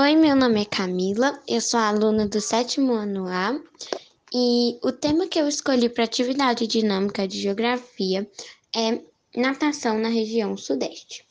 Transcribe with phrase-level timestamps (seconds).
[0.00, 3.60] Oi, meu nome é Camila, eu sou aluna do sétimo ano A
[4.32, 8.24] e o tema que eu escolhi para atividade dinâmica de geografia
[8.76, 9.02] é
[9.36, 11.26] natação na região sudeste.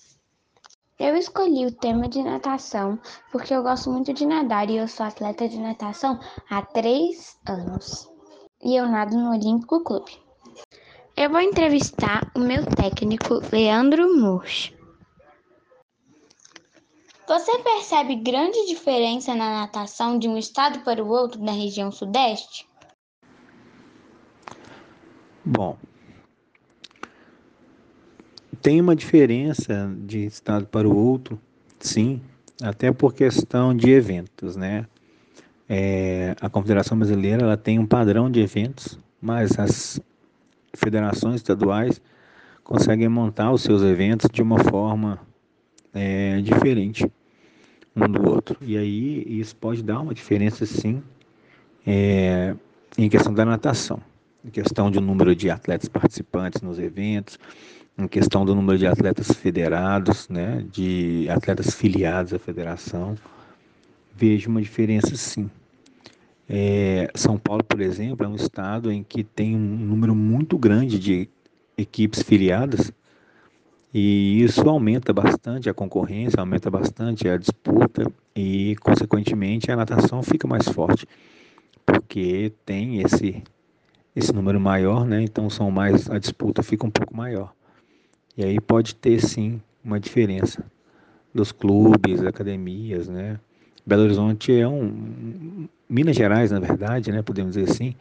[0.99, 2.99] Eu escolhi o tema de natação
[3.31, 8.09] porque eu gosto muito de nadar e eu sou atleta de natação há três anos
[8.61, 10.11] e eu nado no Olímpico Clube.
[11.15, 14.76] Eu vou entrevistar o meu técnico Leandro Murch.
[17.27, 22.65] Você percebe grande diferença na natação de um estado para o outro na região sudeste?
[25.43, 25.77] Bom,
[28.61, 31.37] tem uma diferença de estado para o outro,
[31.81, 32.21] sim,
[32.63, 34.87] até por questão de eventos, né?
[35.67, 39.99] É, a Confederação Brasileira ela tem um padrão de eventos, mas as
[40.73, 42.01] federações estaduais
[42.63, 45.19] conseguem montar os seus eventos de uma forma
[45.93, 47.05] é, diferente
[48.05, 48.57] um do outro.
[48.61, 51.01] E aí isso pode dar uma diferença sim
[51.85, 52.55] é,
[52.97, 53.99] em questão da natação,
[54.45, 57.39] em questão de número de atletas participantes nos eventos,
[57.97, 63.15] em questão do número de atletas federados, né, de atletas filiados à federação,
[64.15, 65.49] vejo uma diferença sim.
[66.49, 70.99] É, São Paulo, por exemplo, é um estado em que tem um número muito grande
[70.99, 71.29] de
[71.77, 72.91] equipes filiadas
[73.93, 80.47] e isso aumenta bastante a concorrência, aumenta bastante a disputa e, consequentemente, a natação fica
[80.47, 81.07] mais forte,
[81.85, 83.41] porque tem esse,
[84.15, 85.21] esse número maior, né?
[85.21, 87.53] então são mais a disputa fica um pouco maior.
[88.35, 90.63] E aí pode ter sim uma diferença
[91.33, 93.39] dos clubes, academias, né?
[93.85, 97.95] Belo Horizonte é um Minas Gerais, na verdade, né, podemos dizer assim,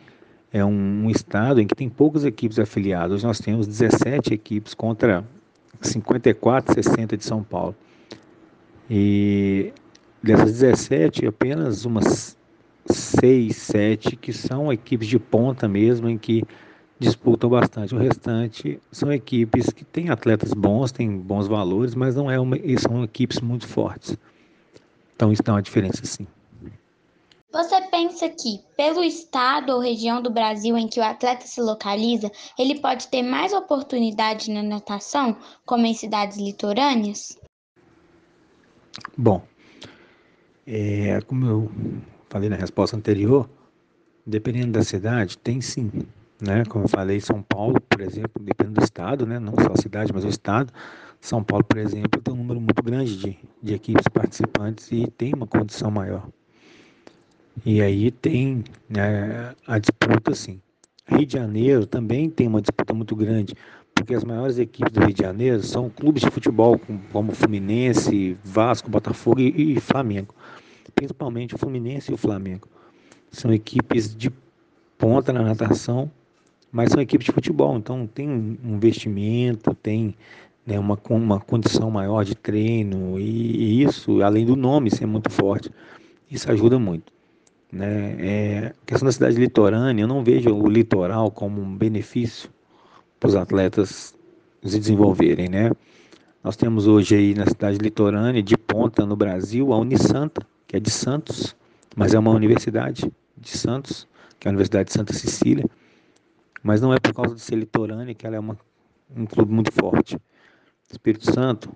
[0.53, 3.23] é um, um estado em que tem poucas equipes afiliadas.
[3.23, 5.25] Nós temos 17 equipes contra
[5.83, 7.75] 54, 60 de São Paulo.
[8.89, 9.73] E
[10.23, 12.37] dessas 17, apenas umas
[12.87, 16.45] 6, 7 que são equipes de ponta mesmo, em que
[16.99, 17.95] disputam bastante.
[17.95, 22.57] O restante são equipes que têm atletas bons, têm bons valores, mas não é uma,
[22.79, 24.17] são equipes muito fortes.
[25.15, 26.27] Então dá uma diferença sim.
[27.57, 32.31] Você pensa que, pelo estado ou região do Brasil em que o atleta se localiza,
[32.59, 35.35] ele pode ter mais oportunidade na natação,
[35.65, 37.41] como em cidades litorâneas?
[39.17, 39.41] Bom,
[40.67, 41.73] é, como eu
[42.29, 43.49] falei na resposta anterior,
[44.27, 45.91] dependendo da cidade, tem sim.
[46.39, 46.63] Né?
[46.69, 49.39] Como eu falei, São Paulo, por exemplo, dependendo do estado, né?
[49.39, 50.71] não só a cidade, mas o estado.
[51.23, 55.33] São Paulo, por exemplo, tem um número muito grande de, de equipes participantes e tem
[55.33, 56.29] uma condição maior.
[57.65, 60.61] E aí tem né, a disputa, sim.
[61.07, 63.55] Rio de Janeiro também tem uma disputa muito grande,
[63.95, 66.81] porque as maiores equipes do Rio de Janeiro são clubes de futebol,
[67.13, 70.35] como Fluminense, Vasco, Botafogo e, e Flamengo.
[70.95, 72.69] Principalmente o Fluminense e o Flamengo.
[73.31, 74.31] São equipes de
[74.99, 76.11] ponta na natação,
[76.73, 80.15] mas são equipes de futebol, então tem um investimento, tem
[80.67, 85.31] né, uma, uma condição maior de treino, e, e isso, além do nome ser muito
[85.31, 85.71] forte,
[86.31, 87.16] isso ajuda muito.
[87.73, 88.17] Né?
[88.19, 92.51] É, a questão da cidade litorânea, eu não vejo o litoral como um benefício
[93.19, 94.15] para os atletas
[94.65, 95.49] se desenvolverem.
[95.49, 95.73] Né?
[96.43, 100.81] Nós temos hoje aí na cidade litorânea, de ponta no Brasil, a Unisanta, que é
[100.81, 101.57] de Santos,
[101.95, 104.07] mas é uma universidade de Santos,
[104.39, 105.65] que é a Universidade de Santa Cecília,
[106.63, 108.57] mas não é por causa de ser litorânea que ela é uma,
[109.15, 110.19] um clube muito forte.
[110.91, 111.71] Espírito Santo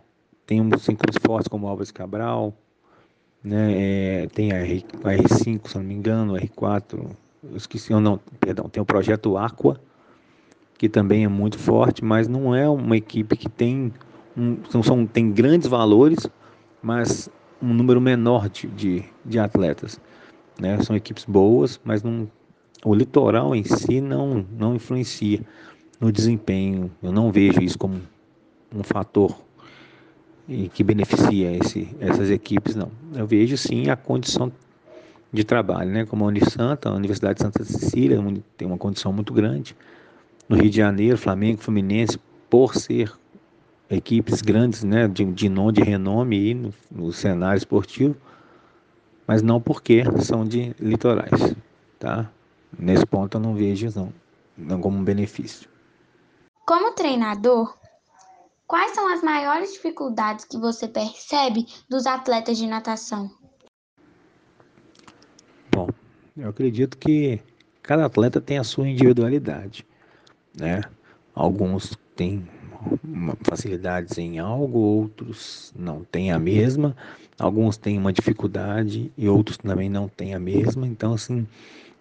[0.46, 2.56] tem uns clubes fortes como Álvares Cabral,
[3.42, 4.22] né?
[4.22, 7.10] É, tem a, R, a R5, se não me engano, a R4,
[7.42, 9.80] eu esqueci, não, perdão, tem o projeto Aqua,
[10.76, 13.92] que também é muito forte, mas não é uma equipe que tem,
[14.36, 16.26] um, são, tem grandes valores,
[16.82, 17.28] mas
[17.60, 20.00] um número menor de, de, de atletas.
[20.58, 20.80] Né?
[20.82, 22.30] São equipes boas, mas não,
[22.84, 25.40] o litoral em si não, não influencia
[25.98, 26.90] no desempenho.
[27.02, 28.00] Eu não vejo isso como
[28.74, 29.38] um fator
[30.50, 32.90] e que beneficia esse, essas equipes, não.
[33.14, 34.52] Eu vejo sim a condição
[35.32, 36.04] de trabalho, né?
[36.04, 38.18] Como a Unisanta, a Universidade de Santa Cecília
[38.56, 39.76] tem uma condição muito grande.
[40.48, 42.18] No Rio de Janeiro, Flamengo, Fluminense,
[42.50, 43.12] por ser
[43.88, 48.16] equipes grandes, né, de, de nome, de renome no, no cenário esportivo,
[49.26, 51.54] mas não porque são de litorais,
[51.98, 52.28] tá?
[52.76, 54.12] Nesse ponto eu não vejo não,
[54.56, 55.68] não como um benefício.
[56.64, 57.76] Como treinador,
[58.70, 63.28] Quais são as maiores dificuldades que você percebe dos atletas de natação?
[65.72, 65.88] Bom,
[66.36, 67.40] eu acredito que
[67.82, 69.84] cada atleta tem a sua individualidade,
[70.56, 70.82] né?
[71.34, 72.48] Alguns têm
[73.42, 76.96] facilidades em algo, outros não têm a mesma,
[77.40, 80.86] alguns têm uma dificuldade e outros também não têm a mesma.
[80.86, 81.44] Então, assim,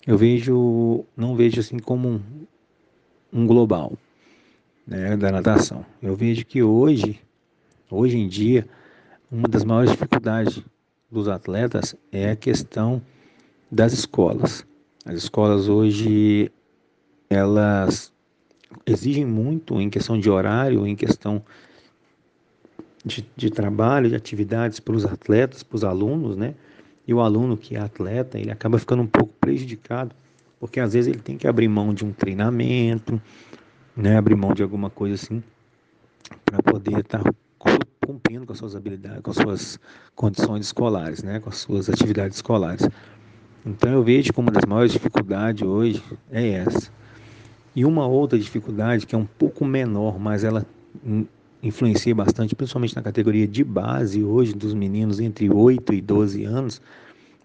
[0.05, 2.21] eu vejo, não vejo assim como um,
[3.33, 3.97] um global
[4.89, 5.85] né, da natação.
[6.01, 7.21] Eu vejo que hoje,
[7.89, 8.67] hoje em dia,
[9.31, 10.63] uma das maiores dificuldades
[11.11, 12.99] dos atletas é a questão
[13.71, 14.65] das escolas.
[15.05, 16.51] As escolas hoje
[17.29, 18.11] elas
[18.85, 21.43] exigem muito em questão de horário, em questão
[23.05, 26.55] de, de trabalho, de atividades para os atletas, para os alunos, né?
[27.07, 30.15] E o aluno que é atleta, ele acaba ficando um pouco prejudicado,
[30.59, 33.21] porque às vezes ele tem que abrir mão de um treinamento,
[33.95, 34.17] né?
[34.17, 35.43] Abrir mão de alguma coisa assim,
[36.45, 37.31] para poder estar tá
[37.99, 39.79] cumprindo com as suas habilidades, com as suas
[40.15, 41.39] condições escolares, né?
[41.39, 42.87] Com as suas atividades escolares.
[43.65, 46.91] Então eu vejo que uma das maiores dificuldades hoje é essa.
[47.75, 50.65] E uma outra dificuldade que é um pouco menor, mas ela
[51.61, 56.81] influencia bastante, principalmente na categoria de base hoje dos meninos entre 8 e 12 anos,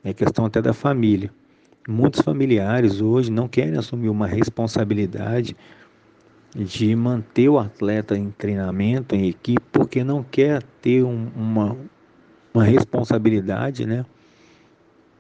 [0.02, 1.31] é questão até da família.
[1.87, 5.56] Muitos familiares hoje não querem assumir uma responsabilidade
[6.55, 11.77] de manter o atleta em treinamento, em equipe, porque não quer ter um, uma,
[12.53, 14.06] uma responsabilidade, né?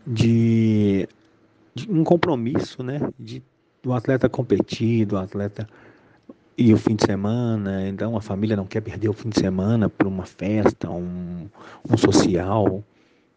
[0.06, 1.08] De,
[1.74, 3.00] de, um compromisso, né?
[3.18, 3.42] De
[3.84, 5.68] do atleta competir, do atleta
[6.56, 9.90] e o fim de semana, então a família não quer perder o fim de semana
[9.90, 11.48] por uma festa, um,
[11.88, 12.82] um social,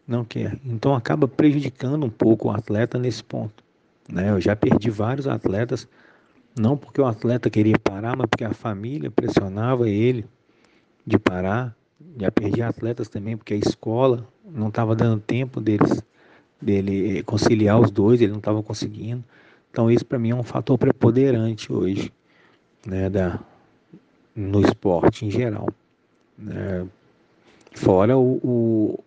[0.06, 0.58] não quer.
[0.64, 3.62] Então acaba prejudicando um pouco o atleta nesse ponto.
[4.10, 4.30] Né?
[4.30, 5.86] Eu já perdi vários atletas,
[6.58, 10.24] não porque o atleta queria parar, mas porque a família pressionava ele
[11.06, 11.76] de parar.
[12.16, 16.02] Já perdi atletas também porque a escola não estava dando tempo deles,
[16.60, 19.24] dele conciliar os dois, ele não estava conseguindo.
[19.70, 22.12] Então isso para mim é um fator preponderante hoje
[22.86, 23.38] né, da,
[24.34, 25.68] no esporte em geral.
[26.36, 26.86] Né?
[27.74, 29.04] Fora o, o,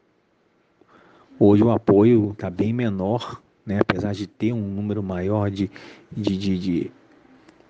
[1.40, 5.70] hoje o apoio está bem menor, né, apesar de ter um número maior de,
[6.12, 6.92] de, de, de,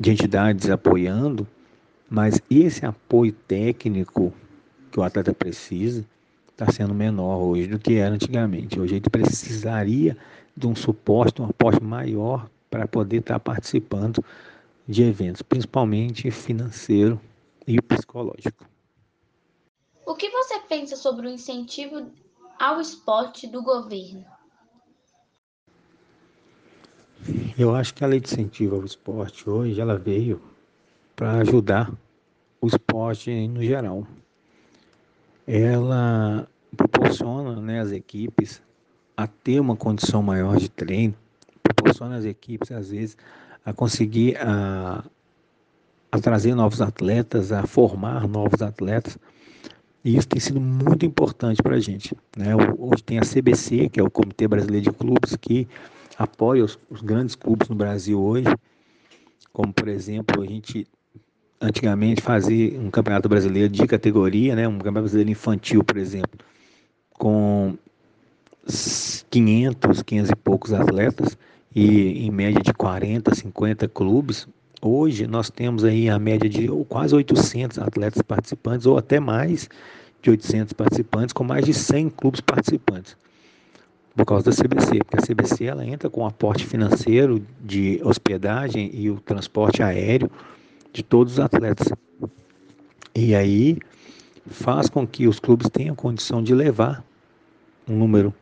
[0.01, 1.48] de entidades apoiando,
[2.09, 4.33] mas esse apoio técnico
[4.92, 6.03] que o atleta precisa
[6.50, 8.80] está sendo menor hoje do que era antigamente.
[8.80, 10.18] Hoje ele precisaria
[10.57, 14.25] de um suporte, um apoio maior para poder estar tá participando
[14.88, 17.21] de eventos, principalmente financeiro
[17.68, 18.65] e psicológico.
[20.03, 22.07] O que você pensa sobre o incentivo
[22.59, 24.25] ao esporte do governo?
[27.57, 30.41] Eu acho que a lei de incentivo ao esporte hoje ela veio
[31.15, 31.91] para ajudar
[32.59, 34.07] o esporte no geral.
[35.45, 38.62] Ela proporciona né, as equipes
[39.15, 41.13] a ter uma condição maior de treino,
[41.62, 43.18] proporciona às equipes, às vezes,
[43.63, 45.03] a conseguir a,
[46.12, 49.17] a trazer novos atletas, a formar novos atletas.
[50.03, 52.15] E isso tem sido muito importante para a gente.
[52.35, 52.56] Né?
[52.79, 55.67] Hoje tem a CBC, que é o Comitê Brasileiro de Clubes, que
[56.17, 58.47] apoia os, os, grandes clubes no Brasil hoje,
[59.51, 60.87] como por exemplo, a gente
[61.59, 64.67] antigamente fazia um campeonato brasileiro de categoria, né?
[64.67, 66.39] um campeonato brasileiro infantil, por exemplo,
[67.13, 67.77] com
[69.29, 71.37] 500, 500 e poucos atletas,
[71.73, 74.47] e em média de 40, 50 clubes,
[74.81, 79.69] hoje nós temos aí a média de quase 800 atletas participantes, ou até mais
[80.21, 83.15] de 800 participantes, com mais de 100 clubes participantes,
[84.15, 89.09] por causa da CBC, porque a CBC ela entra com aporte financeiro de hospedagem e
[89.09, 90.29] o transporte aéreo
[90.91, 91.88] de todos os atletas.
[93.15, 93.77] E aí
[94.47, 97.03] faz com que os clubes tenham condição de levar
[97.88, 98.33] um número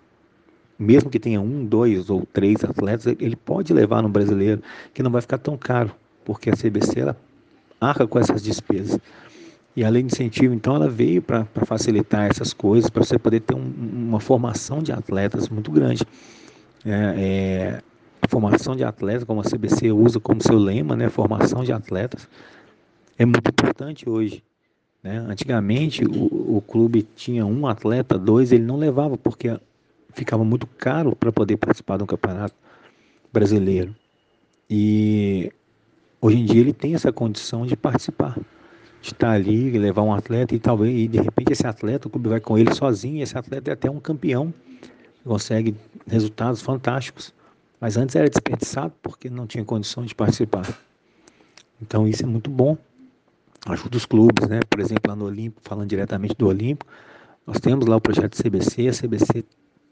[0.80, 4.64] mesmo que tenha um, dois ou três atletas, ele pode levar no brasileiro,
[4.94, 7.18] que não vai ficar tão caro, porque a CBC ela
[7.82, 8.98] arca com essas despesas.
[9.76, 13.40] E a lei de incentivo, então, ela veio para facilitar essas coisas, para você poder
[13.42, 16.04] ter um, uma formação de atletas muito grande.
[16.86, 17.82] É, é,
[18.28, 22.28] formação de atletas, como a CBC usa como seu lema, né, formação de atletas,
[23.18, 24.44] é muito importante hoje.
[25.04, 25.18] Né?
[25.18, 29.60] Antigamente, o, o clube tinha um atleta, dois, ele não levava, porque
[30.14, 32.56] ficava muito caro para poder participar de um campeonato
[33.32, 33.96] brasileiro.
[34.70, 35.52] E
[36.22, 38.38] hoje em dia ele tem essa condição de participar,
[39.02, 42.40] estar ali, levar um atleta e talvez e de repente esse atleta, o clube vai
[42.40, 44.54] com ele sozinho, e esse atleta é até um campeão,
[45.24, 45.76] consegue
[46.08, 47.34] resultados fantásticos.
[47.80, 50.68] Mas antes era desperdiçado porque não tinha condição de participar.
[51.82, 52.78] Então isso é muito bom.
[53.66, 54.60] Ajuda os clubes, né?
[54.70, 56.86] Por exemplo, lá no Olimpo, falando diretamente do Olimpo,
[57.48, 59.46] nós temos lá o projeto CBC, a CBC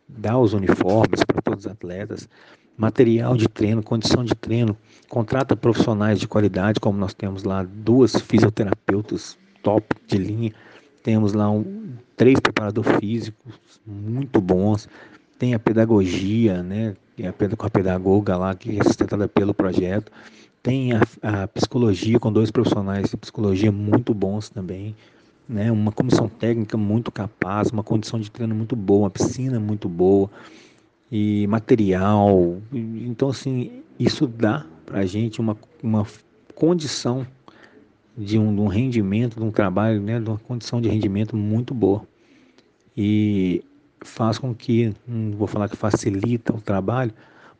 [0.08, 2.30] dá os uniformes para todos os atletas,
[2.78, 4.78] material de treino, condição de treino,
[5.10, 10.54] contrata profissionais de qualidade, como nós temos lá duas fisioterapeutas top de linha.
[11.02, 14.88] Temos lá um, três preparadores físicos muito bons.
[15.40, 16.96] Tem a pedagogia, né?
[17.58, 20.12] Com a pedagoga lá, que é sustentada pelo projeto.
[20.62, 24.96] Tem a, a psicologia com dois profissionais de psicologia muito bons também.
[25.50, 29.88] Né, uma comissão técnica muito capaz, uma condição de treino muito boa, uma piscina muito
[29.88, 30.30] boa
[31.12, 32.58] e material.
[32.72, 36.06] Então, assim, isso dá para a gente uma, uma
[36.56, 37.26] condição
[38.18, 41.74] de um, de um, rendimento, de um trabalho, né, de uma condição de rendimento muito
[41.74, 42.06] boa.
[42.96, 43.64] E
[44.02, 47.14] faz com que, não vou falar que facilita o trabalho,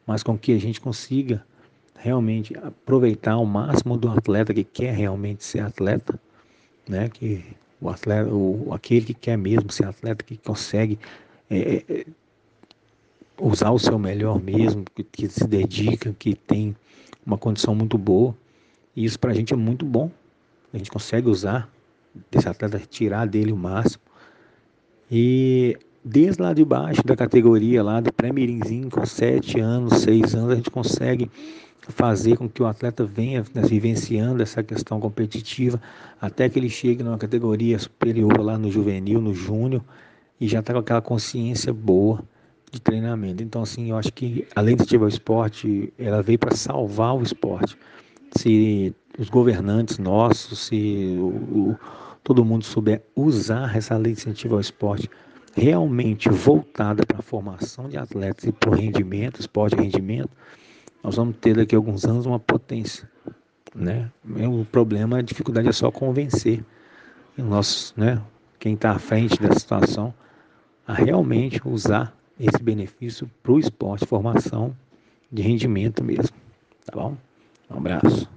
[0.06, 1.46] mas com que a gente consiga
[1.96, 6.20] realmente aproveitar ao máximo do atleta que quer realmente ser atleta,
[6.88, 7.44] né, que
[7.82, 10.98] o atleta, o, aquele que quer mesmo ser atleta, que consegue
[11.50, 12.06] é, é
[13.40, 16.76] usar o seu melhor mesmo, que, que se dedica, que tem
[17.26, 18.36] uma condição muito boa.
[18.96, 20.12] E isso para a gente é muito bom.
[20.74, 21.70] A gente consegue usar
[22.32, 24.02] desse atleta, tirar dele o máximo.
[25.10, 30.52] E desde lá de baixo da categoria, lá do pré-mirinzinho, com 7 anos, 6 anos,
[30.52, 31.30] a gente consegue
[31.90, 35.82] fazer com que o atleta venha né, vivenciando essa questão competitiva
[36.20, 39.82] até que ele chegue numa categoria superior lá no juvenil, no júnior,
[40.40, 42.24] e já está com aquela consciência boa
[42.72, 43.42] de treinamento.
[43.44, 47.24] Então, assim, eu acho que além de ativar o esporte, ela veio para salvar o
[47.24, 47.78] esporte.
[48.36, 51.80] Se os governantes nossos, se o, o,
[52.24, 55.10] todo mundo souber usar essa lei de incentivo ao esporte
[55.56, 60.30] realmente voltada para a formação de atletas e para o rendimento, esporte e rendimento,
[61.04, 63.10] nós vamos ter daqui a alguns anos uma potência.
[63.74, 64.12] Né?
[64.26, 66.64] O problema, a dificuldade é só convencer
[67.44, 68.22] nosso, né,
[68.60, 70.14] quem está à frente da situação
[70.88, 74.76] a realmente usar esse benefício para o esporte, formação
[75.32, 76.36] de rendimento mesmo.
[76.86, 77.18] Tá bom?
[77.70, 78.30] Um abraço.